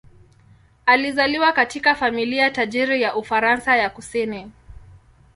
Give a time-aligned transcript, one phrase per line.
[0.85, 4.51] Alizaliwa katika familia tajiri ya Ufaransa ya kusini.